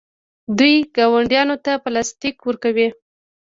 [0.57, 2.87] دوی ګاونډیانو ته پلاستیک ورکوي.